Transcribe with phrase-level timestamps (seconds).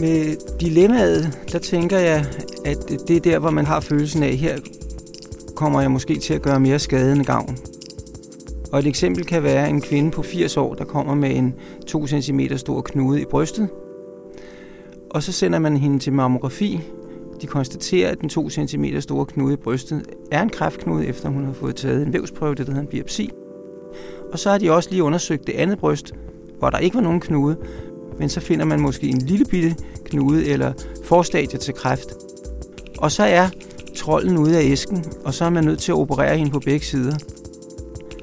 [0.00, 2.24] Med dilemmaet, der tænker jeg,
[2.64, 4.56] at det er der, hvor man har følelsen af, her
[5.54, 7.56] kommer jeg måske til at gøre mere skade end gavn.
[8.72, 11.54] Og et eksempel kan være en kvinde på 80 år, der kommer med en
[11.86, 13.68] 2 cm stor knude i brystet.
[15.10, 16.80] Og så sender man hende til mammografi.
[17.40, 20.02] De konstaterer, at den 2 cm store knude i brystet
[20.32, 23.30] er en kræftknude, efter hun har fået taget en vævsprøve, det der hedder en biopsi.
[24.32, 26.14] Og så har de også lige undersøgt det andet bryst,
[26.58, 27.56] hvor der ikke var nogen knude,
[28.18, 30.72] men så finder man måske en lille bitte knude eller
[31.04, 32.08] forstadie til kræft.
[32.98, 33.48] Og så er
[33.96, 36.86] trolden ude af æsken, og så er man nødt til at operere hende på begge
[36.86, 37.16] sider.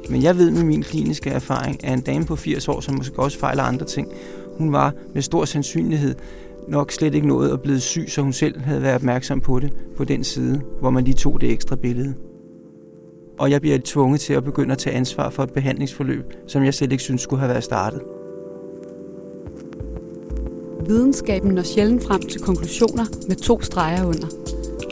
[0.10, 3.20] Men jeg ved med min kliniske erfaring, at en dame på 80 år, som måske
[3.20, 4.08] også fejler andre ting,
[4.58, 6.16] hun var med stor sandsynlighed
[6.68, 9.74] nok slet ikke nået at blive syg, så hun selv havde været opmærksom på det
[9.98, 12.14] på den side, hvor man lige tog det ekstra billede.
[13.40, 16.74] Og jeg bliver tvunget til at begynde at tage ansvar for et behandlingsforløb, som jeg
[16.74, 18.02] selv ikke synes skulle have været startet.
[20.88, 24.28] Videnskaben når sjældent frem til konklusioner med to streger under.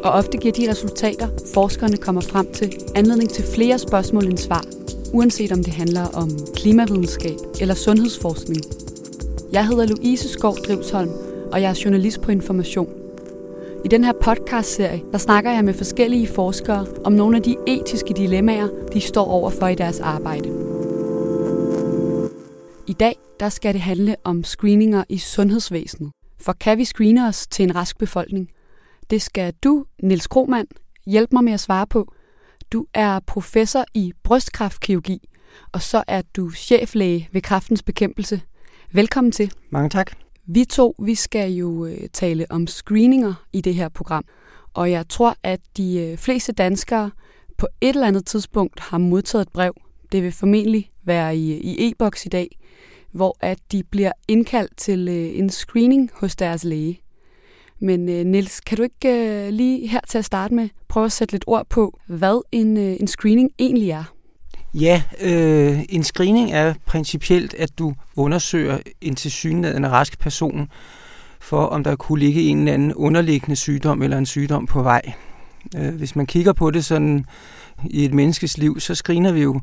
[0.04, 4.66] Og ofte giver de resultater, forskerne kommer frem til, anledning til flere spørgsmål end svar,
[5.14, 8.62] uanset om det handler om klimavidenskab eller sundhedsforskning.
[9.52, 11.10] Jeg hedder Louise Skov Drivsholm,
[11.52, 12.90] og jeg er journalist på Information.
[13.86, 18.14] I den her podcast-serie, der snakker jeg med forskellige forskere om nogle af de etiske
[18.14, 20.61] dilemmaer, de står overfor i deres arbejde.
[22.92, 26.12] I dag der skal det handle om screeninger i sundhedsvæsenet.
[26.40, 28.50] For kan vi screene os til en rask befolkning?
[29.10, 30.68] Det skal du, Niels Krohmann,
[31.06, 32.14] hjælpe mig med at svare på.
[32.72, 35.30] Du er professor i brystkræftkirurgi,
[35.72, 38.42] og så er du cheflæge ved kraftens bekæmpelse.
[38.92, 39.54] Velkommen til.
[39.70, 40.12] Mange tak.
[40.46, 44.24] Vi to, vi skal jo øh, tale om screeninger i det her program.
[44.74, 47.12] Og jeg tror, at de øh, fleste danskere
[47.58, 49.74] på et eller andet tidspunkt har modtaget et brev.
[50.12, 52.58] Det vil formentlig være i, i e-boks i dag,
[53.12, 57.02] hvor at de bliver indkaldt til øh, en screening hos deres læge.
[57.80, 61.34] Men øh, kan du ikke øh, lige her til at starte med prøve at sætte
[61.34, 64.04] lidt ord på, hvad en, øh, en screening egentlig er?
[64.74, 70.70] Ja, øh, en screening er principielt, at du undersøger en tilsyneladende rask person
[71.40, 75.02] for, om der kunne ligge en eller anden underliggende sygdom eller en sygdom på vej.
[75.78, 77.26] Øh, hvis man kigger på det sådan
[77.86, 79.60] i et menneskes liv, så screener vi jo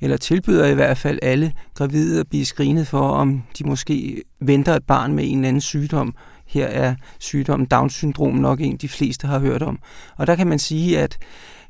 [0.00, 4.74] eller tilbyder i hvert fald alle gravide at blive screenet for, om de måske venter
[4.74, 6.14] et barn med en eller anden sygdom.
[6.46, 9.78] Her er sygdommen Down-syndrom nok en, de fleste har hørt om.
[10.16, 11.18] Og der kan man sige, at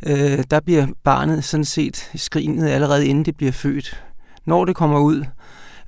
[0.06, 4.04] øh, der bliver barnet sådan set screenet allerede inden det bliver født.
[4.44, 5.24] Når det kommer ud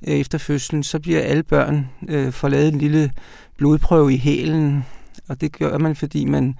[0.07, 3.11] øh, efter fødslen, så bliver alle børn øh, forladet en lille
[3.57, 4.85] blodprøve i hælen,
[5.29, 6.55] og det gør man, fordi man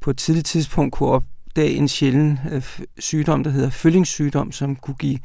[0.00, 2.62] på et tidligt tidspunkt kunne op, opdage en sjælden øh,
[2.98, 5.18] sygdom, der hedder følgingssygdom, som kunne give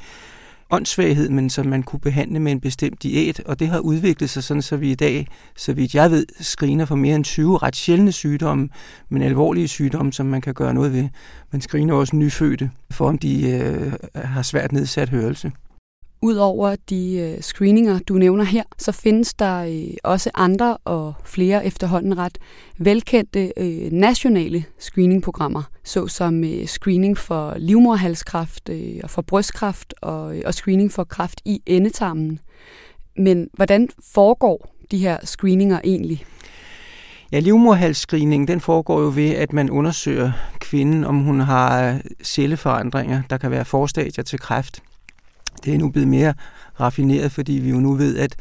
[0.70, 4.44] åndssvaghed, men som man kunne behandle med en bestemt diæt, og det har udviklet sig
[4.44, 7.76] sådan, så vi i dag, så vidt jeg ved, screener for mere end 20 ret
[7.76, 8.70] sjældne sygdomme,
[9.10, 11.10] men alvorlige sygdomme, som man kan gøre noget ved.
[11.52, 15.52] Man screener også nyfødte, for om de øh, har svært nedsat hørelse.
[16.22, 21.66] Udover de øh, screeninger, du nævner her, så findes der øh, også andre og flere
[21.66, 22.38] efterhånden ret
[22.78, 30.42] velkendte øh, nationale screeningprogrammer, såsom øh, screening for livmorhalskræft øh, og for brystkræft og, øh,
[30.46, 32.40] og screening for kræft i endetarmen.
[33.18, 36.26] Men hvordan foregår de her screeninger egentlig?
[37.32, 43.22] Ja, livmorhalsscreening, den foregår jo ved, at man undersøger kvinden, om hun har øh, celleforandringer,
[43.30, 44.84] der kan være forstadier til kræft.
[45.66, 46.34] Det er nu blevet mere
[46.80, 48.36] raffineret, fordi vi jo nu ved, at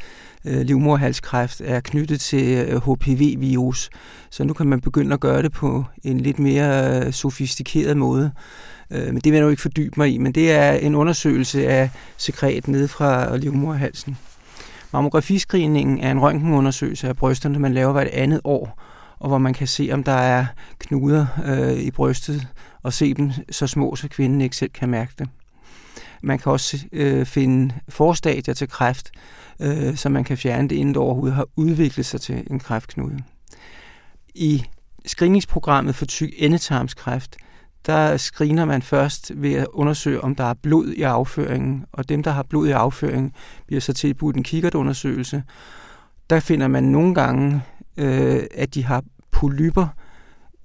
[0.45, 3.89] øh, livmorhalskræft er knyttet til øh, HPV-virus.
[4.29, 8.31] Så nu kan man begynde at gøre det på en lidt mere øh, sofistikeret måde.
[8.91, 11.67] Øh, men det vil jeg jo ikke fordybe mig i, men det er en undersøgelse
[11.67, 14.17] af sekret nede fra livmorhalsen.
[14.93, 18.81] Mammografiscreeningen er en røntgenundersøgelse af brysterne, man laver hvert andet år,
[19.19, 20.45] og hvor man kan se, om der er
[20.79, 22.47] knuder øh, i brystet,
[22.83, 25.29] og se dem så små, så kvinden ikke selv kan mærke det.
[26.23, 29.11] Man kan også øh, finde forstadier til kræft,
[29.59, 33.19] øh, så man kan fjerne det, inden det overhovedet har udviklet sig til en kræftknude.
[34.35, 34.63] I
[35.05, 37.37] screeningsprogrammet for tyk endetarmskræft,
[37.85, 42.23] der screener man først ved at undersøge, om der er blod i afføringen, og dem,
[42.23, 43.31] der har blod i afføringen,
[43.67, 45.43] bliver så tilbudt en kikkertundersøgelse.
[46.29, 47.61] Der finder man nogle gange,
[47.97, 49.87] øh, at de har polyper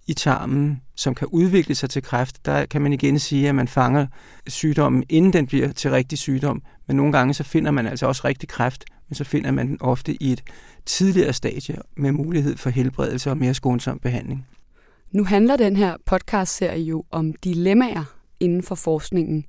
[0.06, 3.68] i tarmen, som kan udvikle sig til kræft, der kan man igen sige, at man
[3.68, 4.06] fanger
[4.46, 6.62] sygdommen, inden den bliver til rigtig sygdom.
[6.86, 9.76] Men nogle gange så finder man altså også rigtig kræft, men så finder man den
[9.80, 10.42] ofte i et
[10.86, 14.46] tidligere stadie med mulighed for helbredelse og mere skånsom behandling.
[15.10, 18.04] Nu handler den her podcast-serie jo om dilemmaer
[18.40, 19.44] inden for forskningen.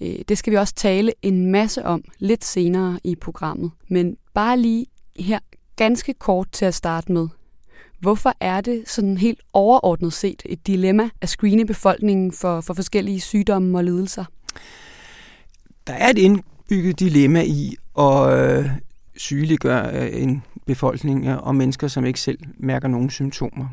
[0.00, 3.70] Øh, det skal vi også tale en masse om lidt senere i programmet.
[3.88, 4.86] Men bare lige
[5.18, 5.38] her
[5.76, 7.28] ganske kort til at starte med.
[8.00, 13.20] Hvorfor er det sådan helt overordnet set et dilemma at screene befolkningen for, for forskellige
[13.20, 14.24] sygdomme og lidelser?
[15.86, 18.70] Der er et indbygget dilemma i at øh,
[19.16, 23.68] sygeliggøre øh, en befolkning øh, og mennesker, som ikke selv mærker nogen symptomer.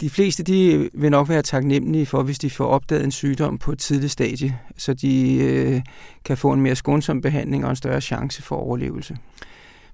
[0.00, 3.72] De fleste de vil nok være taknemmelige for, hvis de får opdaget en sygdom på
[3.72, 5.82] et tidligt stadie, så de øh,
[6.24, 9.16] kan få en mere skånsom behandling og en større chance for overlevelse.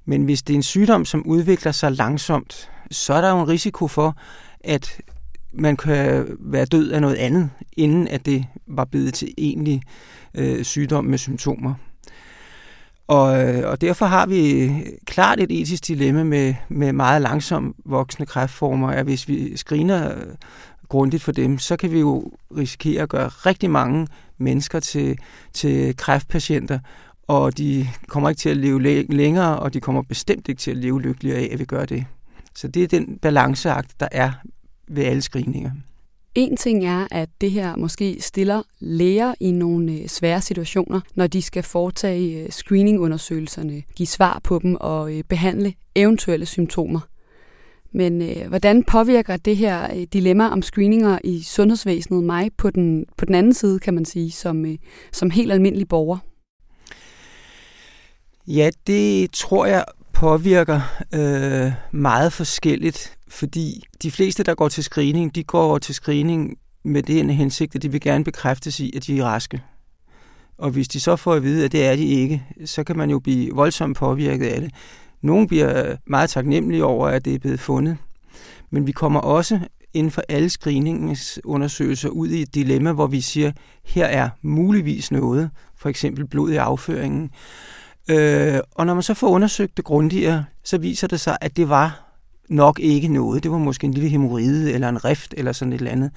[0.07, 3.49] Men hvis det er en sygdom, som udvikler sig langsomt, så er der jo en
[3.49, 4.17] risiko for,
[4.61, 5.01] at
[5.53, 9.83] man kan være død af noget andet, inden at det var blevet til egentlig
[10.35, 11.75] øh, sygdom med symptomer.
[13.09, 14.71] Og, øh, og derfor har vi
[15.05, 20.23] klart et etisk dilemma med, med meget langsomt voksende kræftformer, at hvis vi screener øh,
[20.89, 24.07] grundigt for dem, så kan vi jo risikere at gøre rigtig mange
[24.39, 25.19] mennesker til,
[25.53, 26.79] til kræftpatienter,
[27.27, 30.77] og de kommer ikke til at leve længere, og de kommer bestemt ikke til at
[30.77, 32.05] leve lykkeligere af, at vi gør det.
[32.55, 34.33] Så det er den balanceakt, der er
[34.89, 35.71] ved alle screeninger.
[36.35, 41.27] En ting er, at det her måske stiller læger i nogle øh, svære situationer, når
[41.27, 47.01] de skal foretage øh, screeningundersøgelserne, give svar på dem og øh, behandle eventuelle symptomer.
[47.93, 53.25] Men øh, hvordan påvirker det her dilemma om screeninger i sundhedsvæsenet mig på den, på
[53.25, 54.79] den anden side, kan man sige, som, øh,
[55.13, 56.19] som helt almindelig borger?
[58.49, 60.81] Ja, det tror jeg påvirker
[61.15, 67.03] øh, meget forskelligt, fordi de fleste, der går til screening, de går til screening med
[67.03, 69.63] det hensigt, at de vil gerne bekræftes i, at de er raske.
[70.59, 73.11] Og hvis de så får at vide, at det er de ikke, så kan man
[73.11, 74.71] jo blive voldsomt påvirket af det.
[75.23, 77.97] Nogle bliver meget taknemmelige over, at det er blevet fundet.
[78.71, 79.61] Men vi kommer også
[79.95, 83.53] inden for alle screeningsundersøgelser ud i et dilemma, hvor vi siger,
[83.85, 87.31] her er muligvis noget, for eksempel blod i afføringen,
[88.11, 91.69] Øh, og når man så får undersøgt det grundigere, så viser det sig, at det
[91.69, 92.03] var
[92.49, 93.43] nok ikke noget.
[93.43, 96.11] Det var måske en lille hemorrhide eller en rift eller sådan et eller andet.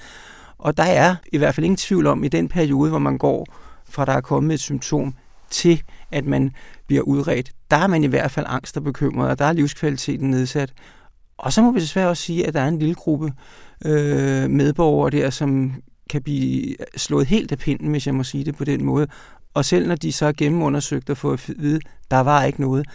[0.58, 3.46] Og der er i hvert fald ingen tvivl om, i den periode, hvor man går
[3.90, 5.14] fra der er kommet et symptom
[5.50, 5.82] til,
[6.12, 6.52] at man
[6.88, 10.30] bliver udredt, der er man i hvert fald angst og bekymret, og der er livskvaliteten
[10.30, 10.74] nedsat.
[11.38, 13.34] Og så må vi desværre også sige, at der er en lille gruppe
[13.86, 15.74] øh, medborgere der, som
[16.10, 19.08] kan blive slået helt af pinden, hvis jeg må sige det på den måde,
[19.54, 21.80] og selv når de så er gennemundersøgt og får at vide,
[22.12, 22.88] der var ikke noget,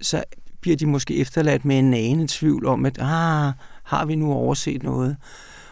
[0.00, 0.24] så
[0.60, 3.52] bliver de måske efterladt med en nagende tvivl om, at ah,
[3.84, 5.16] har vi nu overset noget?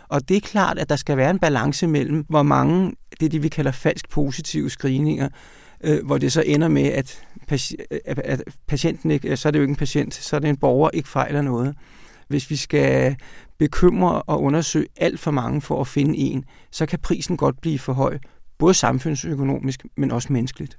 [0.08, 3.42] Og det er klart, at der skal være en balance mellem, hvor mange, det de
[3.42, 5.28] vi kalder falsk positive screeninger,
[5.84, 7.22] øh, hvor det så ender med, at,
[8.06, 10.90] at patienten ikke, så er det jo ikke en patient, så er det en borger,
[10.92, 11.74] ikke fejler noget.
[12.28, 13.16] Hvis vi skal
[13.58, 17.78] bekymre og undersøge alt for mange for at finde en, så kan prisen godt blive
[17.78, 18.18] for høj,
[18.58, 20.78] både samfundsøkonomisk, men også menneskeligt.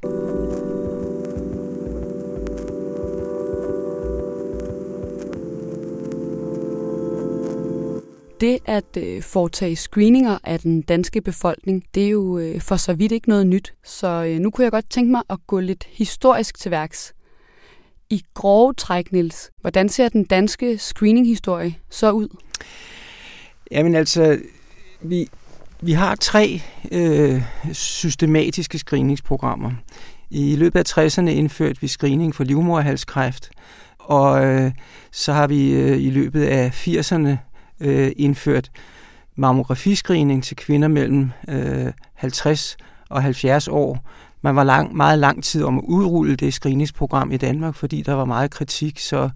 [8.41, 12.93] Det at øh, foretage screeninger af den danske befolkning, det er jo øh, for så
[12.93, 13.73] vidt ikke noget nyt.
[13.83, 17.13] Så øh, nu kunne jeg godt tænke mig at gå lidt historisk til værks.
[18.09, 22.37] I grove træk, Niels, hvordan ser den danske screeninghistorie så ud?
[23.71, 24.39] Jamen altså,
[25.01, 25.29] vi,
[25.81, 26.61] vi har tre
[26.91, 29.71] øh, systematiske screeningsprogrammer.
[30.29, 33.49] I løbet af 60'erne indførte vi screening for livmoderhalskræft,
[33.99, 34.71] og øh,
[35.11, 37.29] så har vi øh, i løbet af 80'erne
[37.79, 38.71] øh, indført
[39.35, 42.77] mammografiscreening til kvinder mellem øh, 50
[43.09, 44.09] og 70 år.
[44.41, 48.13] Man var lang, meget lang tid om at udrulle det screeningsprogram i Danmark, fordi der
[48.13, 49.29] var meget kritik, så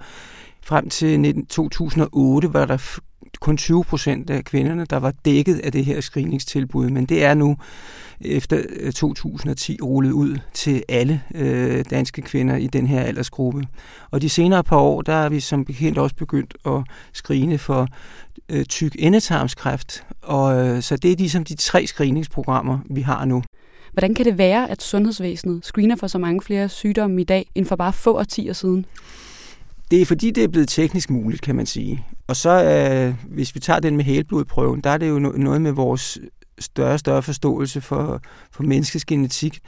[0.63, 2.99] frem til 2008 var der
[3.39, 7.33] kun 20 procent af kvinderne, der var dækket af det her screeningstilbud, men det er
[7.33, 7.57] nu
[8.21, 13.63] efter øh, 2010 rullet ud til alle øh, danske kvinder i den her aldersgruppe.
[14.11, 17.87] Og de senere par år, der er vi som bekendt også begyndt at screene for
[18.49, 23.43] øh, tyk endetarmskræft, og øh, så det er ligesom de tre screeningsprogrammer, vi har nu.
[23.93, 27.65] Hvordan kan det være, at sundhedsvæsenet screener for så mange flere sygdomme i dag, end
[27.65, 28.85] for bare få årtier siden?
[29.93, 32.05] Det er fordi, det er blevet teknisk muligt, kan man sige.
[32.27, 35.71] Og så, øh, hvis vi tager den med hælblodprøven, der er det jo noget med
[35.71, 36.19] vores
[36.59, 38.21] større og større forståelse for,
[38.51, 39.59] for menneskets genetik.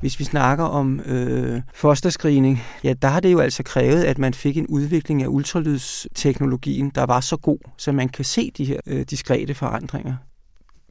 [0.00, 4.34] Hvis vi snakker om øh, fosterscreening, ja, der har det jo altså krævet, at man
[4.34, 8.80] fik en udvikling af ultralydsteknologien, der var så god, så man kan se de her
[8.86, 10.14] øh, diskrete forandringer.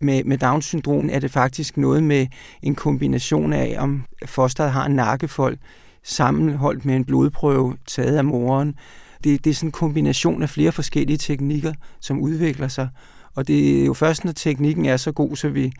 [0.01, 2.27] Med, med Down-syndrom er det faktisk noget med
[2.63, 5.57] en kombination af, om fosteret har en nakkefold,
[6.03, 8.75] sammenholdt med en blodprøve taget af moren.
[9.23, 12.89] Det, det er sådan en kombination af flere forskellige teknikker, som udvikler sig.
[13.35, 15.71] Og det er jo først, når teknikken er så god, så vi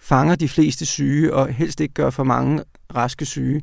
[0.00, 2.62] fanger de fleste syge, og helst ikke gør for mange
[2.94, 3.62] raske syge,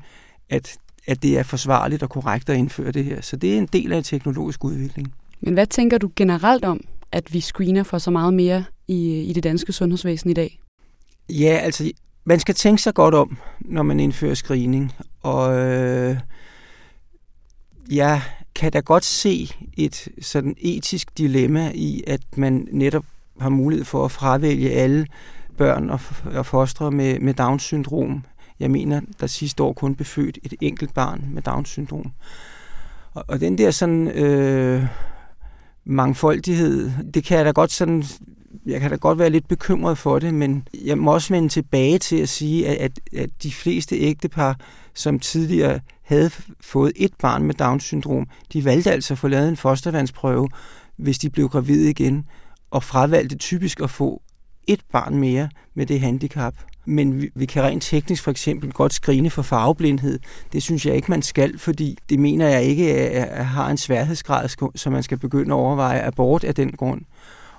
[0.50, 3.22] at, at det er forsvarligt og korrekt at indføre det her.
[3.22, 5.14] Så det er en del af en teknologisk udvikling.
[5.42, 6.82] Men hvad tænker du generelt om,
[7.12, 10.60] at vi screener for så meget mere i, i det danske sundhedsvæsen i dag?
[11.30, 11.92] Ja, altså
[12.26, 14.94] man skal tænke sig godt om, når man indfører screening.
[15.22, 16.18] Og øh,
[17.92, 18.22] jeg
[18.56, 23.06] kan da godt se et sådan etisk dilemma i, at man netop
[23.42, 25.08] har mulighed for at fravælge alle
[25.58, 28.24] børn og, og fostre med, med Down-syndrom.
[28.60, 32.12] Jeg mener, der sidste år kun blev født et enkelt barn med Down-syndrom.
[33.14, 34.84] Og, og den der sådan øh,
[35.86, 38.04] mangfoldighed, det kan jeg da godt sådan
[38.66, 42.00] jeg kan da godt være lidt bekymret for det, men jeg må også vende tilbage
[42.00, 44.60] til at sige, at, at, at de fleste ægtepar,
[44.94, 46.30] som tidligere havde
[46.62, 50.50] fået et barn med Down-syndrom, de valgte altså at få lavet en fostervandsprøve,
[50.98, 52.26] hvis de blev gravide igen,
[52.72, 54.22] og fravalgte typisk at få
[54.68, 56.54] et barn mere med det handicap.
[56.86, 60.20] Men vi, vi kan rent teknisk for eksempel godt skrine for farveblindhed.
[60.54, 63.78] Det synes jeg ikke, man skal, fordi det mener jeg ikke at, er, har en
[63.78, 67.02] sværhedsgrad, så man skal begynde at overveje abort af den grund.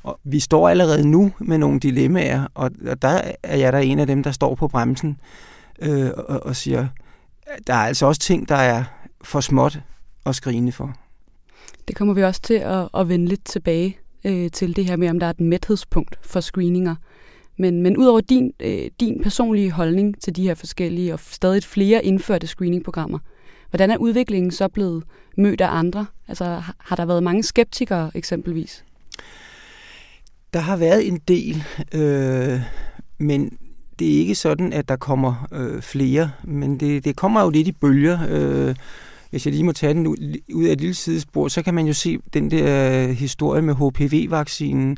[0.07, 2.71] Og vi står allerede nu med nogle dilemmaer, og
[3.03, 5.21] der er jeg der en af dem, der står på bremsen
[5.83, 6.89] øh, og, og siger,
[7.67, 8.85] der er altså også ting, der er
[9.23, 9.81] for småt
[10.27, 10.95] at skrine for.
[11.89, 15.11] Det kommer vi også til at, at vende lidt tilbage øh, til det her med,
[15.11, 16.95] om der er et mæthedspunkt for screeninger.
[17.59, 22.05] Men, men udover din, øh, din personlige holdning til de her forskellige og stadig flere
[22.05, 23.19] indførte screeningprogrammer,
[23.71, 25.05] hvordan er udviklingen så blevet
[25.37, 26.07] mødt af andre?
[26.29, 28.85] Altså har der været mange skeptikere eksempelvis?
[30.57, 32.61] Der har været en del, øh,
[33.19, 33.59] men
[33.99, 37.69] det er ikke sådan, at der kommer øh, flere, men det, det kommer jo lidt
[37.69, 38.19] i bølger.
[38.29, 38.75] Øh,
[39.31, 40.07] hvis jeg lige må tage den
[40.55, 43.75] ud af et lille sidespor, så kan man jo se den der øh, historie med
[43.75, 44.97] HPV-vaccinen,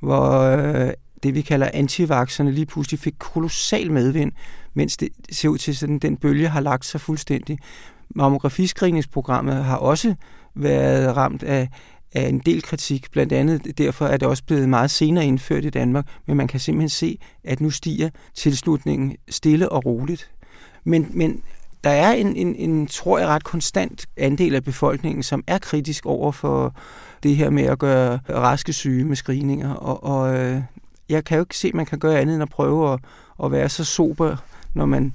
[0.00, 0.90] hvor øh,
[1.22, 4.32] det vi kalder antivakserne, lige pludselig fik kolossal medvind,
[4.74, 7.58] mens det ser ud til, at den bølge har lagt sig fuldstændig.
[8.14, 10.14] Mammografiscreeningsprogrammet har også
[10.54, 11.68] været ramt af,
[12.16, 13.10] af en del kritik.
[13.12, 16.60] Blandt andet derfor er det også blevet meget senere indført i Danmark, men man kan
[16.60, 20.30] simpelthen se, at nu stiger tilslutningen stille og roligt.
[20.84, 21.42] Men, men
[21.84, 26.06] der er en, en, en, tror jeg, ret konstant andel af befolkningen, som er kritisk
[26.06, 26.74] over for
[27.22, 29.74] det her med at gøre raske syge med screeninger.
[29.74, 30.60] Og, og øh,
[31.08, 33.00] jeg kan jo ikke se, at man kan gøre andet end at prøve at,
[33.44, 34.36] at være så sober,
[34.74, 35.14] når man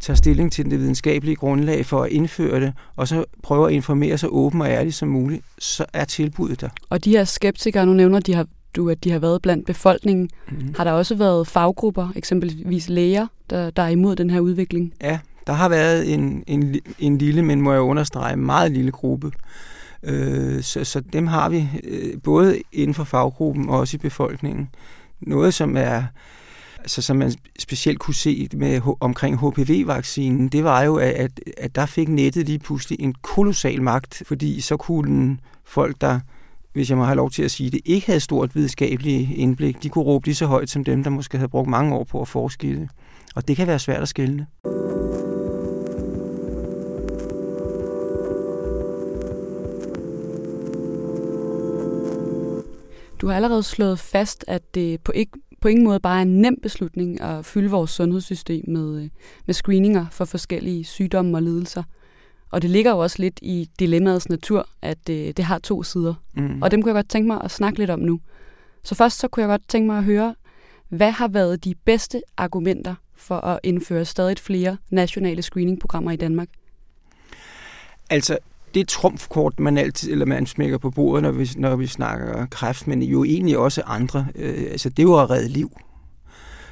[0.00, 4.18] tager stilling til det videnskabelige grundlag for at indføre det, og så prøver at informere
[4.18, 6.68] sig åben og ærligt som muligt, så er tilbuddet der.
[6.90, 10.28] Og de her skeptikere, nu nævner de har, du, at de har været blandt befolkningen.
[10.50, 10.74] Mm-hmm.
[10.76, 14.92] Har der også været faggrupper, eksempelvis læger, der, der er imod den her udvikling?
[15.00, 19.30] Ja, der har været en, en, en lille, men må jeg understrege, meget lille gruppe.
[20.02, 24.68] Øh, så, så dem har vi øh, både inden for faggruppen og også i befolkningen.
[25.20, 26.02] Noget, som er
[26.86, 31.86] altså, som man specielt kunne se med omkring HPV-vaccinen, det var jo, at, at der
[31.86, 36.20] fik nettet lige pludselig en kolossal magt, fordi så kunne folk, der
[36.72, 39.88] hvis jeg må have lov til at sige det, ikke havde stort videnskabeligt indblik, de
[39.88, 42.28] kunne råbe lige så højt som dem, der måske havde brugt mange år på at
[42.28, 42.88] forske det.
[43.34, 44.46] Og det kan være svært at skælne.
[53.20, 56.58] Du har allerede slået fast, at det på, ikke, på ingen måde bare en nem
[56.62, 59.08] beslutning at fylde vores sundhedssystem med, øh,
[59.46, 61.82] med screeninger for forskellige sygdomme og lidelser.
[62.50, 65.82] Og det ligger jo også lidt i dilemmaets natur, at det, øh, det har to
[65.82, 66.14] sider.
[66.34, 66.62] Mm.
[66.62, 68.20] Og dem kunne jeg godt tænke mig at snakke lidt om nu.
[68.82, 70.34] Så først så kunne jeg godt tænke mig at høre,
[70.88, 76.48] hvad har været de bedste argumenter for at indføre stadig flere nationale screeningprogrammer i Danmark?
[78.10, 78.38] Altså,
[78.76, 82.86] det trumfkort, man altid eller man smækker på bordet, når vi, når vi snakker kræft,
[82.86, 84.26] men jo egentlig også andre.
[84.34, 85.70] Øh, altså, det er jo at redde liv.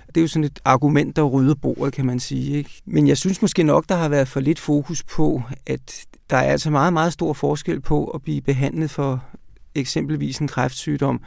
[0.06, 2.56] Det er jo sådan et argument, der rydder bordet, kan man sige.
[2.56, 2.82] Ikke?
[2.86, 6.52] Men jeg synes måske nok, der har været for lidt fokus på, at der er
[6.52, 9.24] altså meget, meget stor forskel på at blive behandlet for
[9.74, 11.20] eksempelvis en kræftsygdom.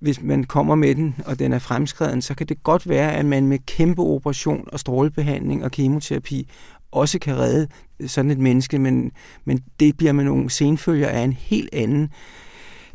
[0.00, 3.26] Hvis man kommer med den, og den er fremskreden, så kan det godt være, at
[3.26, 6.48] man med kæmpe operation og strålebehandling og kemoterapi
[6.96, 7.68] også kan redde
[8.00, 9.12] øh, sådan et menneske, men,
[9.44, 12.10] men det bliver med nogle senfølger af en helt anden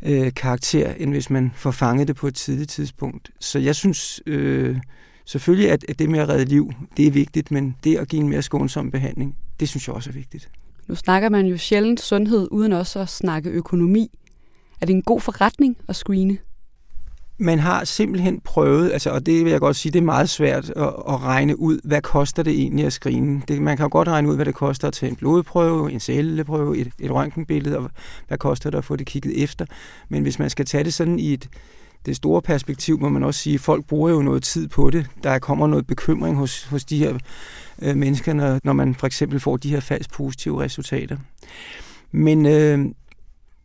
[0.02, 3.30] øh, karakter, end hvis man får fanget det på et tidligt tidspunkt.
[3.40, 4.76] Så jeg synes øh,
[5.24, 8.22] selvfølgelig, at, at det med at redde liv, det er vigtigt, men det at give
[8.22, 10.50] en mere skånsom behandling, det synes jeg også er vigtigt.
[10.88, 14.10] Nu snakker man jo sjældent sundhed, uden også at snakke økonomi.
[14.80, 16.38] Er det en god forretning at screene?
[17.38, 20.70] Man har simpelthen prøvet, altså, og det vil jeg godt sige, det er meget svært
[20.70, 23.42] at, at regne ud, hvad koster det egentlig at screene.
[23.48, 26.00] Det, man kan jo godt regne ud, hvad det koster at tage en blodprøve, en
[26.00, 27.90] celleprøve, et, et røntgenbillede, og
[28.28, 29.66] hvad koster det at få det kigget efter.
[30.08, 31.48] Men hvis man skal tage det sådan i et,
[32.06, 35.06] det store perspektiv, må man også sige, at folk bruger jo noget tid på det.
[35.22, 37.18] Der kommer noget bekymring hos, hos de her
[37.82, 41.16] øh, mennesker, når, når man for eksempel får de her falsk positive resultater.
[42.12, 42.86] Men øh,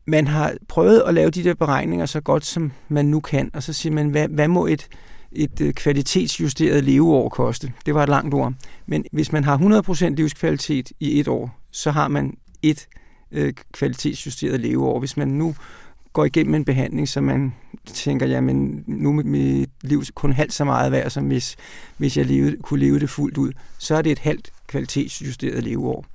[0.07, 3.63] man har prøvet at lave de der beregninger så godt, som man nu kan, og
[3.63, 4.87] så siger man, hvad, hvad må et,
[5.31, 7.73] et øh, kvalitetsjusteret leveår koste?
[7.85, 8.53] Det var et langt ord.
[8.85, 12.87] Men hvis man har 100% livskvalitet i et år, så har man et
[13.31, 14.99] øh, kvalitetsjusteret leveår.
[14.99, 15.55] Hvis man nu
[16.13, 17.53] går igennem en behandling, så man
[17.85, 21.55] tænker, jamen nu er mit liv kun halvt så meget værd, som hvis,
[21.97, 26.05] hvis jeg levede, kunne leve det fuldt ud, så er det et halvt kvalitetsjusteret leveår.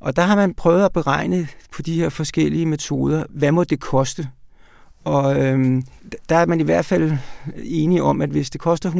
[0.00, 3.80] Og der har man prøvet at beregne på de her forskellige metoder, hvad må det
[3.80, 4.28] koste?
[5.04, 5.84] Og øhm,
[6.28, 7.12] der er man i hvert fald
[7.64, 8.90] enige om, at hvis det koster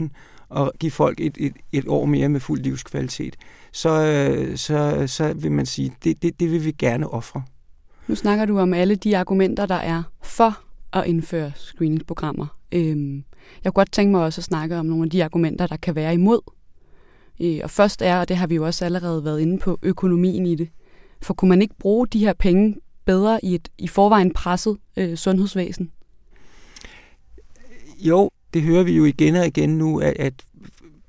[0.00, 3.36] 100.000 at give folk et, et, et år mere med fuld livskvalitet,
[3.72, 7.42] så, øh, så, så vil man sige, det, det, det vil vi gerne ofre.
[8.08, 10.58] Nu snakker du om alle de argumenter, der er for
[10.92, 12.46] at indføre screeningsprogrammer.
[12.72, 13.24] Øhm,
[13.64, 15.94] jeg kunne godt tænke mig også at snakke om nogle af de argumenter, der kan
[15.94, 16.40] være imod.
[17.40, 20.46] Øh, og først er, og det har vi jo også allerede været inde på, økonomien
[20.46, 20.68] i det.
[21.22, 25.16] For kunne man ikke bruge de her penge bedre i et i forvejen presset øh,
[25.16, 25.90] sundhedsvæsen?
[27.98, 30.34] Jo, det hører vi jo igen og igen nu, at, at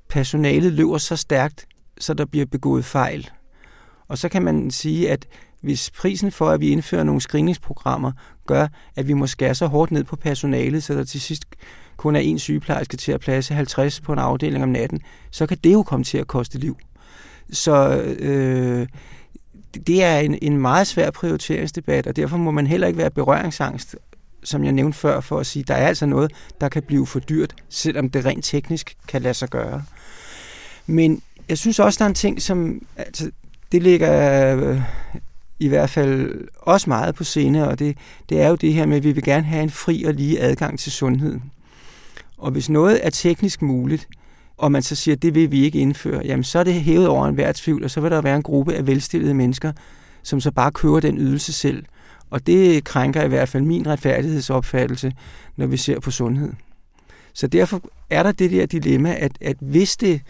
[0.09, 1.67] personalet løber så stærkt,
[1.99, 3.29] så der bliver begået fejl.
[4.07, 5.27] Og så kan man sige, at
[5.61, 8.11] hvis prisen for, at vi indfører nogle screeningsprogrammer,
[8.47, 11.45] gør, at vi må skære så hårdt ned på personalet, så der til sidst
[11.97, 15.57] kun er en sygeplejerske til at plads 50 på en afdeling om natten, så kan
[15.63, 16.77] det jo komme til at koste liv.
[17.51, 18.87] Så øh,
[19.87, 23.95] det er en, en meget svær prioriteringsdebat, og derfor må man heller ikke være berøringsangst,
[24.43, 27.19] som jeg nævnte før, for at sige, der er altså noget, der kan blive for
[27.19, 29.83] dyrt, selvom det rent teknisk kan lade sig gøre.
[30.85, 33.31] Men jeg synes også, der er en ting, som altså,
[33.71, 34.81] det ligger øh,
[35.59, 37.97] i hvert fald også meget på scene, og det,
[38.29, 40.41] det er jo det her med, at vi vil gerne have en fri og lige
[40.41, 41.43] adgang til sundheden.
[42.37, 44.07] Og hvis noget er teknisk muligt,
[44.57, 47.07] og man så siger, at det vil vi ikke indføre, jamen så er det hævet
[47.07, 49.71] over en tvivl, og så vil der være en gruppe af velstillede mennesker,
[50.23, 51.85] som så bare kører den ydelse selv.
[52.29, 55.13] Og det krænker i hvert fald min retfærdighedsopfattelse,
[55.55, 56.53] når vi ser på sundhed.
[57.33, 60.21] Så derfor er der det der dilemma, at, at hvis det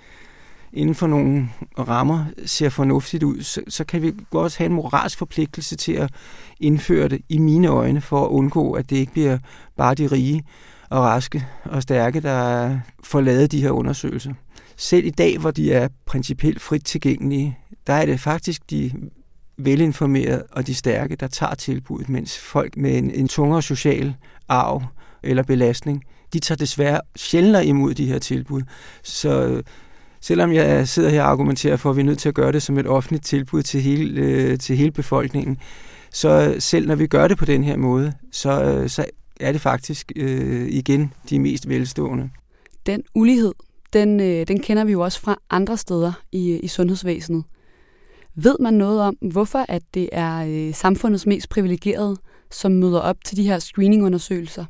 [0.74, 5.18] inden for nogle rammer ser fornuftigt ud, så, så kan vi godt have en moralsk
[5.18, 6.10] forpligtelse til at
[6.60, 9.38] indføre det i mine øjne, for at undgå, at det ikke bliver
[9.78, 10.44] bare de rige
[10.89, 14.34] og raske og stærke, der får lavet de her undersøgelser.
[14.78, 18.91] Selv i dag, hvor de er principielt frit tilgængelige, der er det faktisk de
[19.58, 24.15] velinformerede og de stærke, der tager tilbuddet, mens folk med en, en tungere social
[24.50, 24.84] arv
[25.24, 28.62] eller belastning, de tager desværre sjældnere imod de her tilbud.
[29.04, 29.62] Så
[30.21, 32.63] selvom jeg sidder her og argumenterer for, at vi er nødt til at gøre det
[32.63, 35.58] som et offentligt tilbud til hele, øh, til hele befolkningen,
[36.12, 39.06] så selv når vi gør det på den her måde, så, øh, så
[39.39, 42.30] er det faktisk øh, igen de mest velstående.
[42.86, 43.54] Den ulighed,
[43.93, 47.43] den, øh, den kender vi jo også fra andre steder i, i sundhedsvæsenet.
[48.36, 52.17] Ved man noget om, hvorfor at det er øh, samfundets mest privilegerede,
[52.52, 54.65] som møder op til de her screeningundersøgelser?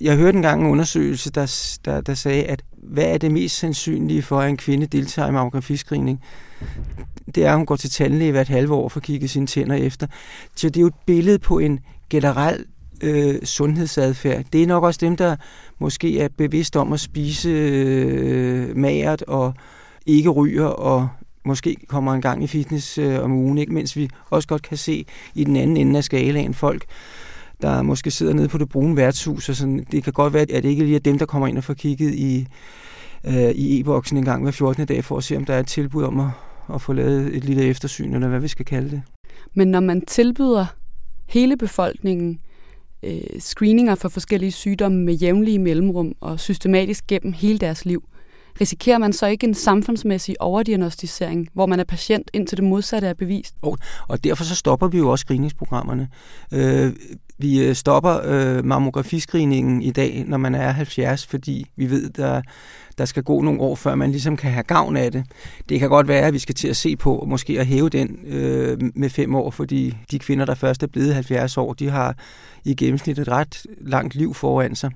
[0.00, 4.22] Jeg hørte engang en undersøgelse, der, der, der sagde, at hvad er det mest sandsynlige
[4.22, 6.20] for, at en kvinde deltager i mammografiscreening?
[7.34, 9.74] Det er, at hun går til tandlæge hvert halve år for at kigge sine tænder
[9.74, 10.06] efter.
[10.56, 12.64] Så det er jo et billede på en generel
[13.02, 14.44] øh, sundhedsadfærd.
[14.52, 15.36] Det er nok også dem, der
[15.78, 19.54] måske er bevidst om at spise øh, magert og
[20.06, 21.08] ikke ryger og
[21.44, 23.72] måske kommer en gang i fitness øh, om ugen, ikke?
[23.72, 26.84] mens vi også godt kan se i den anden ende af skalaen folk,
[27.62, 30.48] der måske sidder nede på det brune værtshus, og sådan, det kan godt være, at
[30.48, 32.46] det ikke lige er dem, der kommer ind og får kigget i,
[33.24, 34.86] øh, i e-boksen en gang hver 14.
[34.86, 36.28] dag, for at se, om der er et tilbud om at,
[36.74, 39.02] at få lavet et lille eftersyn, eller hvad vi skal kalde det.
[39.54, 40.66] Men når man tilbyder
[41.28, 42.40] hele befolkningen
[43.02, 48.04] øh, screeninger for forskellige sygdomme med jævnlige mellemrum og systematisk gennem hele deres liv,
[48.60, 53.14] risikerer man så ikke en samfundsmæssig overdiagnostisering, hvor man er patient indtil det modsatte er
[53.14, 53.54] bevist?
[53.62, 56.08] Og, og derfor så stopper vi jo også screeningsprogrammerne.
[56.52, 56.92] Øh,
[57.42, 62.42] vi øh, stopper øh, mammografiscreeningen i dag, når man er 70, fordi vi ved, der
[62.98, 65.24] der skal gå nogle år, før man ligesom kan have gavn af det.
[65.68, 68.18] Det kan godt være, at vi skal til at se på, måske at hæve den
[68.26, 72.16] øh, med fem år, fordi de kvinder, der først er blevet 70 år, de har
[72.64, 74.90] i gennemsnit et ret langt liv foran sig.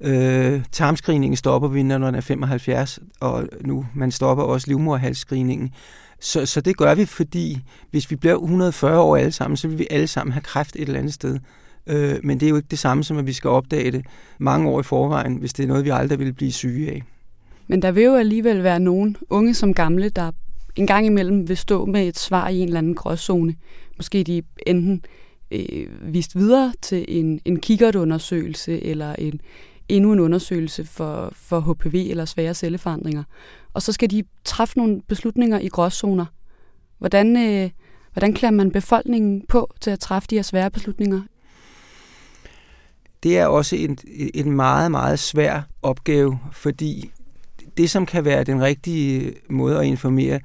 [0.00, 5.70] Øh, tarmscreeningen stopper vi, når man er 75, og nu man stopper også livmorhalsscreeningen.
[6.20, 9.78] Så, så det gør vi, fordi hvis vi bliver 140 år alle sammen, så vil
[9.78, 11.38] vi alle sammen have kræft et eller andet sted.
[11.86, 14.06] Øh, men det er jo ikke det samme som, at vi skal opdage det
[14.38, 17.02] mange år i forvejen, hvis det er noget, vi aldrig vil blive syge af.
[17.66, 20.30] Men der vil jo alligevel være nogen, unge som gamle, der
[20.76, 23.54] en gang imellem vil stå med et svar i en eller anden gråzone.
[23.96, 25.04] Måske de enten
[25.50, 29.40] øh, vist videre til en, en kikkertundersøgelse eller en,
[29.88, 33.22] endnu en undersøgelse for, for HPV eller svære celleforandringer.
[33.74, 36.26] Og så skal de træffe nogle beslutninger i gråzoner.
[36.98, 37.70] Hvordan, øh,
[38.12, 41.20] hvordan klæder man befolkningen på til at træffe de her svære beslutninger?
[43.22, 43.98] Det er også en,
[44.34, 47.10] en meget, meget svær opgave, fordi
[47.76, 50.40] det, som kan være den rigtige måde at informere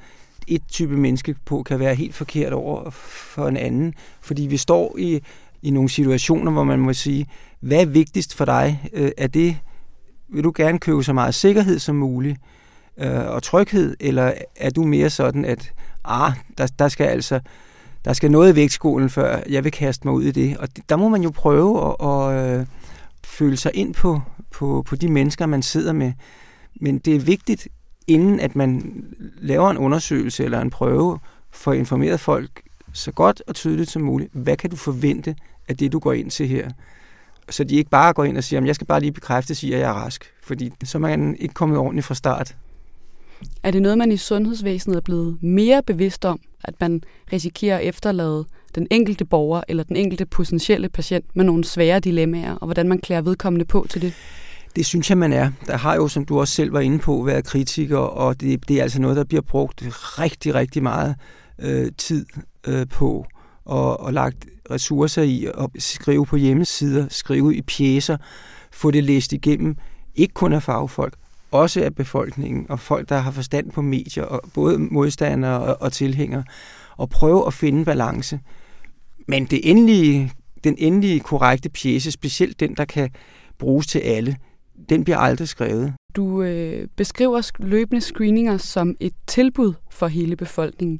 [0.48, 3.94] et type menneske på, kan være helt forkert over for en anden.
[4.22, 5.20] Fordi vi står i,
[5.62, 7.26] i nogle situationer, hvor man må sige,
[7.60, 8.90] hvad er vigtigst for dig?
[8.94, 9.58] Øh, er det,
[10.30, 12.38] vil du gerne købe så meget sikkerhed som muligt
[12.98, 15.74] øh, og tryghed, eller er du mere sådan, at
[16.06, 17.40] ah, der, der skal altså
[18.08, 20.58] der skal noget i vægtskolen, før jeg vil kaste mig ud i det.
[20.58, 22.68] Og der må man jo prøve at, at, at
[23.24, 26.14] føle sig ind på, på, på de mennesker, man sidder med.
[26.82, 27.68] Men det er vigtigt,
[28.08, 29.04] inden at man
[29.38, 31.20] laver en undersøgelse eller en prøve,
[31.52, 32.62] for at informere folk
[32.94, 35.36] så godt og tydeligt som muligt, hvad kan du forvente
[35.68, 36.70] af det, du går ind til her?
[37.50, 39.64] Så de ikke bare går ind og siger, at jeg skal bare lige bekræfte, at
[39.64, 40.26] jeg er rask.
[40.44, 42.56] Fordi så er man ikke kommet ordentligt fra start.
[43.64, 47.86] Er det noget, man i sundhedsvæsenet er blevet mere bevidst om, at man risikerer at
[47.86, 48.46] efterlade
[48.76, 53.00] den enkelte borger eller den enkelte potentielle patient med nogle svære dilemmaer, og hvordan man
[53.00, 54.14] klæder vedkommende på til det?
[54.76, 55.52] Det synes jeg, man er.
[55.68, 58.78] Der har jo, som du også selv var inde på, været kritikere, og det, det
[58.78, 59.84] er altså noget, der bliver brugt
[60.20, 61.16] rigtig, rigtig meget
[61.60, 62.26] øh, tid
[62.68, 63.26] øh, på,
[63.66, 68.18] og, og lagt ressourcer i at skrive på hjemmesider, skrive i pjæser,
[68.72, 69.76] få det læst igennem,
[70.16, 71.14] ikke kun af fagfolk,
[71.52, 75.94] også af befolkningen og folk, der har forstand på medier, og både modstandere og, og
[75.94, 76.44] tilhængere,
[76.98, 78.40] og prøve at finde balance.
[79.28, 80.32] Men det endelige,
[80.64, 83.10] den endelige korrekte pjæse, specielt den, der kan
[83.58, 84.38] bruges til alle,
[84.90, 85.94] den bliver aldrig skrevet.
[86.16, 91.00] Du øh, beskriver løbende screeninger som et tilbud for hele befolkningen.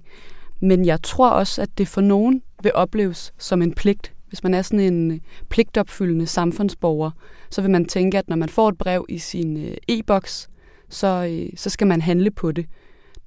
[0.62, 4.14] Men jeg tror også, at det for nogen vil opleves som en pligt.
[4.30, 7.12] Hvis man er sådan en øh, pligtopfyldende samfundsborger,
[7.50, 10.50] så vil man tænke, at når man får et brev i sin øh, e-boks,
[10.90, 12.66] så, øh, så skal man handle på det.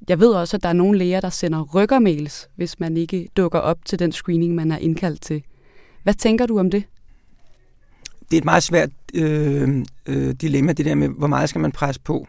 [0.08, 3.58] Jeg ved også, at der er nogle læger, der sender rykkermails, hvis man ikke dukker
[3.58, 5.42] op til den screening, man er indkaldt til.
[6.02, 6.84] Hvad tænker du om det?
[8.30, 11.72] Det er et meget svært øh, øh, dilemma, det der med, hvor meget skal man
[11.72, 12.26] presse på.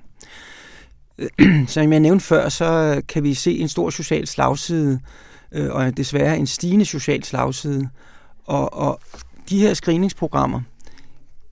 [1.67, 4.99] Som jeg nævnte før, så kan vi se en stor social slagside,
[5.51, 7.89] øh, og desværre en stigende social slagside.
[8.52, 9.00] Og, og
[9.50, 10.62] de her screeningsprogrammer,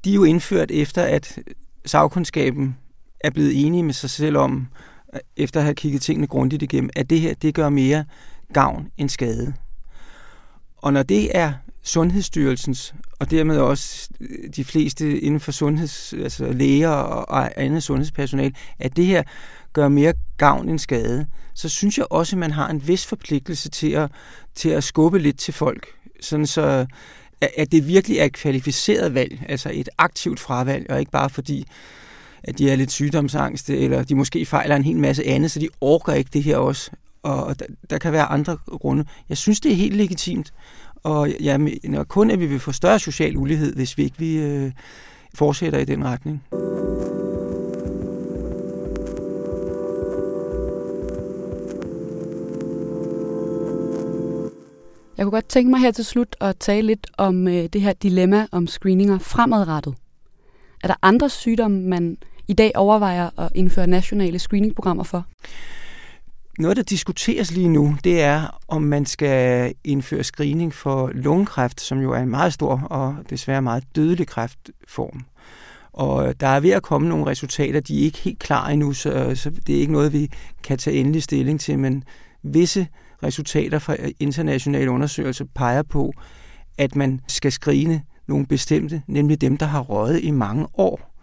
[0.05, 1.39] de er jo indført efter, at
[1.85, 2.77] sagkundskaben
[3.19, 4.67] er blevet enige med sig selv om,
[5.37, 8.05] efter at have kigget tingene grundigt igennem, at det her det gør mere
[8.53, 9.53] gavn end skade.
[10.77, 16.51] Og når det er Sundhedsstyrelsens, og dermed også øh, de fleste inden for sundheds, altså
[16.51, 19.23] læger og andet sundhedspersonale, at det her
[19.73, 23.69] gør mere gavn end skade, så synes jeg også, at man har en vis forpligtelse
[23.69, 24.11] til at,
[24.55, 25.87] til at skubbe lidt til folk,
[26.21, 26.85] sådan så
[27.41, 31.65] at det virkelig er et kvalificeret valg, altså et aktivt fravalg, og ikke bare fordi,
[32.43, 35.69] at de er lidt sygdomsangste, eller de måske fejler en hel masse andet, så de
[35.81, 36.91] orker ikke det her også.
[37.23, 39.05] Og der, der kan være andre grunde.
[39.29, 40.53] Jeg synes, det er helt legitimt.
[41.03, 44.37] Og jeg mener kun, at vi vil få større social ulighed, hvis vi ikke vi,
[44.37, 44.71] øh,
[45.33, 46.43] fortsætter i den retning.
[55.19, 57.93] Jeg kunne godt tænke mig her til slut at tale lidt om øh, det her
[57.93, 59.95] dilemma om screeninger fremadrettet.
[60.83, 65.25] Er der andre sygdomme, man i dag overvejer at indføre nationale screeningprogrammer for?
[66.59, 71.99] Noget, der diskuteres lige nu, det er, om man skal indføre screening for lungekræft, som
[71.99, 75.25] jo er en meget stor og desværre meget dødelig kræftform.
[75.93, 79.31] Og der er ved at komme nogle resultater, de er ikke helt klar endnu, så,
[79.35, 80.31] så det er ikke noget, vi
[80.63, 82.03] kan tage endelig stilling til, men
[82.43, 82.87] visse
[83.23, 86.13] resultater fra internationale undersøgelser peger på,
[86.77, 91.15] at man skal skrine nogle bestemte, nemlig dem, der har røget i mange år.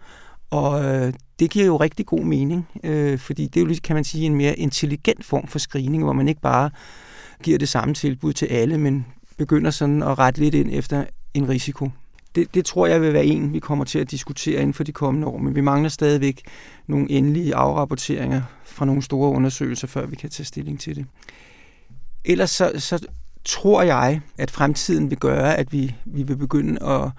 [0.49, 4.03] Og øh, det giver jo rigtig god mening, øh, fordi det er jo, kan man
[4.03, 6.69] sige, en mere intelligent form for screening, hvor man ikke bare
[7.43, 9.05] giver det samme tilbud til alle, men
[9.37, 11.89] begynder sådan at rette lidt ind efter en risiko.
[12.35, 14.91] Det, det tror jeg vil være en, vi kommer til at diskutere inden for de
[14.91, 16.41] kommende år, men vi mangler stadigvæk
[16.87, 21.05] nogle endelige afrapporteringer fra nogle store undersøgelser, før vi kan tage stilling til det.
[22.29, 23.07] Ellers så, så
[23.45, 27.09] tror jeg, at fremtiden vil gøre, at vi, vi vil begynde at,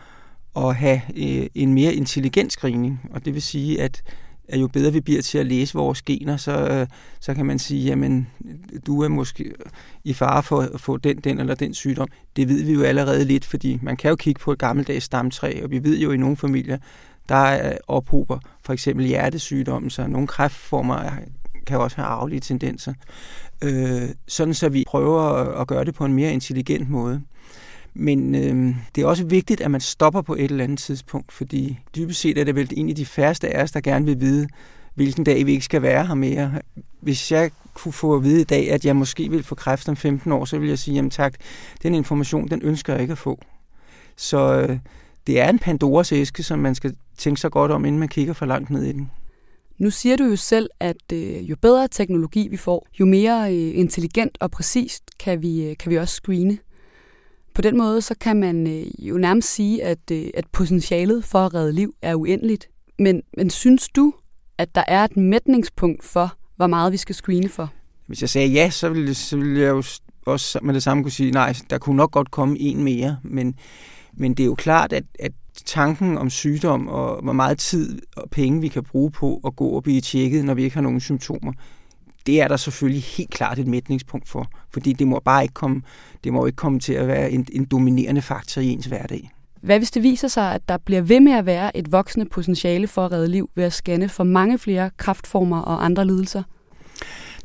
[0.57, 3.01] at have øh, en mere intelligent screening.
[3.11, 4.03] Og det vil sige, at,
[4.49, 6.87] at jo bedre vi bliver til at læse vores gener, så, øh,
[7.21, 8.29] så kan man sige, jamen,
[8.87, 9.53] du er måske
[10.05, 12.09] i fare for at få den, den eller den sygdom.
[12.37, 15.61] Det ved vi jo allerede lidt, fordi man kan jo kigge på et gammeldags stamtræ,
[15.65, 16.79] og vi ved jo i nogle familier,
[17.29, 21.11] der ophober for eksempel hjertesygdomme, så nogle kræftformer
[21.69, 22.93] kan også have arvelige tendenser
[23.63, 25.23] øh, sådan så vi prøver
[25.61, 27.23] at gøre det på en mere intelligent måde.
[27.95, 31.79] Men øh, det er også vigtigt, at man stopper på et eller andet tidspunkt, fordi
[31.97, 34.49] dybest set er det vel en af de færreste af os, der gerne vil vide,
[34.95, 36.53] hvilken dag vi ikke skal være her mere.
[37.01, 39.97] Hvis jeg kunne få at vide i dag, at jeg måske vil få kræft om
[39.97, 41.35] 15 år, så vil jeg sige, jamen tak,
[41.83, 43.41] den information, den ønsker jeg ikke at få.
[44.17, 44.79] Så, øh,
[45.27, 48.33] det er en Pandoras æske, som man skal tænke sig godt om, inden man kigger
[48.33, 49.11] for langt ned i den.
[49.79, 53.79] Nu siger du jo selv, at øh, jo bedre teknologi vi får, jo mere øh,
[53.79, 56.59] intelligent og præcist kan vi, øh, kan vi også screene.
[57.55, 61.39] På den måde så kan man øh, jo nærmest sige, at, øh, at potentialet for
[61.39, 62.69] at redde liv er uendeligt.
[62.99, 64.15] Men, men synes du,
[64.59, 67.73] at der er et mætningspunkt for, hvor meget vi skal screene for?
[68.07, 69.83] Hvis jeg sagde ja, så ville, så ville jeg jo
[70.27, 73.55] også med det samme kunne sige, nej, der kunne nok godt komme en mere, men,
[74.13, 75.33] men det er jo klart, at, at
[75.67, 79.69] tanken om sygdom og hvor meget tid og penge vi kan bruge på at gå
[79.69, 81.53] og blive tjekket, når vi ikke har nogen symptomer,
[82.27, 85.83] det er der selvfølgelig helt klart et mætningspunkt for, fordi det må bare ikke komme,
[86.25, 89.31] det må ikke komme til at være en, en dominerende faktor i ens hverdag.
[89.61, 92.87] Hvad hvis det viser sig, at der bliver ved med at være et voksende potentiale
[92.87, 96.43] for at redde liv ved at scanne for mange flere kraftformer og andre lidelser?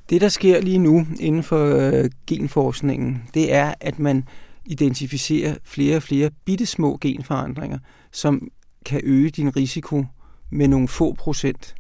[0.10, 4.24] Det, der sker lige nu inden for øh, genforskningen, det er, at man
[4.66, 7.80] identificere flere og flere bittesmå genforandringer,
[8.12, 8.48] som
[8.86, 10.06] kan øge din risiko
[10.50, 11.76] med nogle få procent.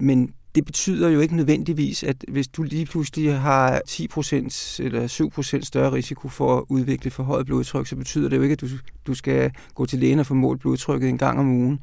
[0.00, 5.60] Men det betyder jo ikke nødvendigvis, at hvis du lige pludselig har 10% eller 7%
[5.62, 8.66] større risiko for at udvikle forhøjet blodtryk, så betyder det jo ikke, at du,
[9.06, 11.80] du skal gå til lægen og få målt blodtrykket en gang om ugen.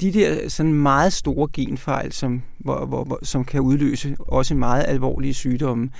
[0.00, 5.34] De der sådan meget store genfejl, som, hvor, hvor, som kan udløse også meget alvorlige
[5.34, 5.90] sygdomme,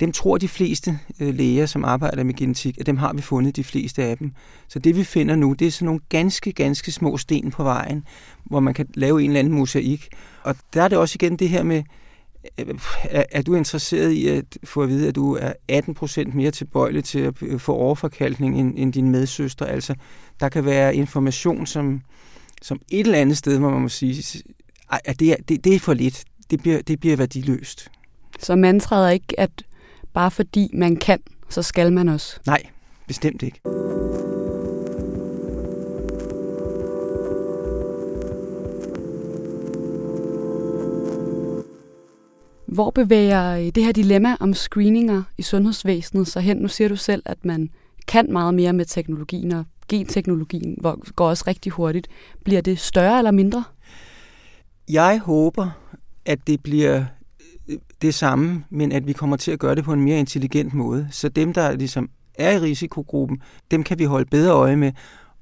[0.00, 3.56] dem tror de fleste øh, læger, som arbejder med genetik, at dem har vi fundet
[3.56, 4.32] de fleste af dem.
[4.68, 8.04] Så det vi finder nu, det er sådan nogle ganske, ganske små sten på vejen,
[8.44, 10.08] hvor man kan lave en eller anden mosaik.
[10.42, 11.82] Og der er det også igen det her med,
[12.58, 12.74] øh,
[13.10, 17.18] er du interesseret i at få at vide, at du er 18% mere tilbøjelig til
[17.18, 19.66] at øh, få overforkalkning end, end din medsøster?
[19.66, 19.94] Altså,
[20.40, 22.00] der kan være information, som,
[22.62, 24.42] som et eller andet sted, hvor man må sige,
[25.04, 26.24] at det er, det, det er for lidt.
[26.50, 27.90] Det bliver, det bliver værdiløst.
[28.40, 29.50] Så man træder ikke, at
[30.14, 32.40] bare fordi man kan, så skal man også?
[32.46, 32.62] Nej,
[33.06, 33.60] bestemt ikke.
[42.66, 46.56] Hvor bevæger det her dilemma om screeninger i sundhedsvæsenet så hen?
[46.56, 47.70] Nu siger du selv, at man
[48.06, 50.78] kan meget mere med teknologien, og genteknologien
[51.16, 52.08] går også rigtig hurtigt.
[52.44, 53.64] Bliver det større eller mindre?
[54.88, 55.70] Jeg håber,
[56.26, 57.04] at det bliver
[58.02, 61.08] det samme, men at vi kommer til at gøre det på en mere intelligent måde.
[61.10, 64.92] Så dem, der ligesom er i risikogruppen, dem kan vi holde bedre øje med.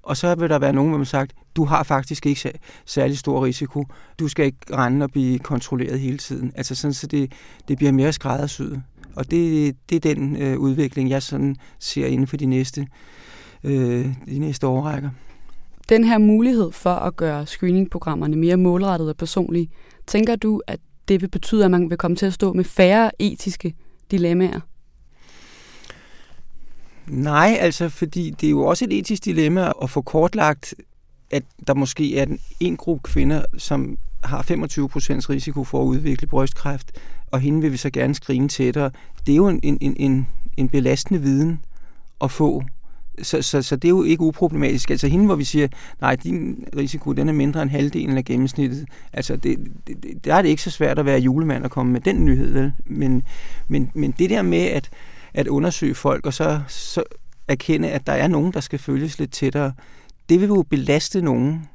[0.02, 2.52] Og så vil der være nogen, der har sagt, du har faktisk ikke
[2.86, 3.84] særlig stor risiko.
[4.18, 6.52] Du skal ikke rende og blive kontrolleret hele tiden.
[6.54, 7.32] Altså sådan, så det,
[7.68, 8.82] det bliver mere skræddersyet.
[9.16, 12.86] Og det, det er den øh, udvikling, jeg sådan ser inden for de næste,
[13.64, 15.10] øh, de næste årrækker.
[15.88, 19.68] Den her mulighed for at gøre screeningprogrammerne mere målrettede og personlige,
[20.06, 20.80] tænker du, at
[21.12, 23.74] det vil betyde, at man vil komme til at stå med færre etiske
[24.10, 24.60] dilemmaer?
[27.06, 30.74] Nej, altså fordi det er jo også et etisk dilemma at få kortlagt,
[31.30, 32.26] at der måske er
[32.60, 34.44] en gruppe kvinder, som har 25%
[35.30, 36.92] risiko for at udvikle brystkræft,
[37.30, 38.90] og hende vil vi så gerne skrine tættere.
[39.26, 41.64] Det er jo en, en, en, en belastende viden
[42.20, 42.62] at få
[43.22, 44.90] så, så, så det er jo ikke uproblematisk.
[44.90, 45.68] Altså hende, hvor vi siger,
[46.00, 48.88] nej, din risiko den er mindre end halvdelen af gennemsnittet.
[49.12, 52.00] Altså det, det, der er det ikke så svært at være julemand og komme med
[52.00, 52.72] den nyhed, vel?
[52.86, 53.22] Men,
[53.68, 54.90] men, men det der med at,
[55.34, 57.02] at undersøge folk, og så, så
[57.48, 59.72] erkende, at der er nogen, der skal følges lidt tættere,
[60.28, 61.68] det vil jo belaste nogen.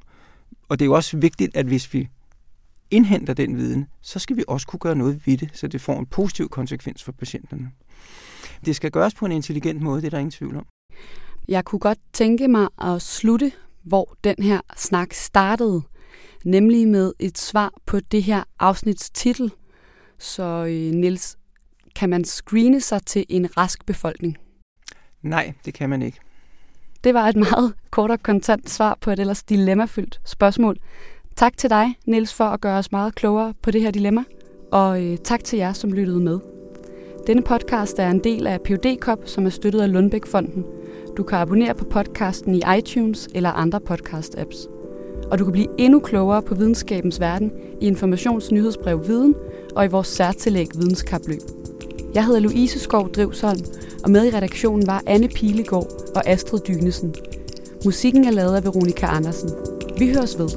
[0.70, 2.08] Og det er jo også vigtigt, at hvis vi
[2.92, 6.00] indhenter den viden, så skal vi også kunne gøre noget ved det, så det får
[6.00, 7.72] en positiv konsekvens for patienterne.
[8.66, 10.66] Det skal gøres på en intelligent måde, det er der ingen tvivl om.
[11.48, 13.52] Jeg kunne godt tænke mig at slutte,
[13.84, 15.82] hvor den her snak startede,
[16.46, 19.52] nemlig med et svar på det her afsnits titel.
[20.20, 21.38] Så øh, Nils,
[21.96, 24.38] kan man screene sig til en rask befolkning?
[25.22, 26.20] Nej, det kan man ikke.
[27.04, 30.78] Det var et meget kort og kontant svar på et ellers dilemmafyldt spørgsmål.
[31.36, 34.24] Tak til dig, Niels, for at gøre os meget klogere på det her dilemma.
[34.72, 36.40] Og øh, tak til jer, som lyttede med.
[37.28, 40.66] Denne podcast er en del af PUD Cop, som er støttet af Lundbæk-fonden–
[41.18, 44.70] du kan abonnere på podcasten i iTunes eller andre podcast-apps.
[45.32, 47.52] Og du kan blive endnu klogere på videnskabens verden
[47.82, 49.36] i Informationsnyhedsbrev Viden
[49.76, 51.42] og i vores særtillæg Videnskabløb.
[52.14, 53.60] Jeg hedder Louise Skov Drivsholm,
[54.04, 57.16] og med i redaktionen var Anne Pilegaard og Astrid Dynesen.
[57.86, 59.50] Musikken er lavet af Veronika Andersen.
[60.00, 60.50] Vi høres ved.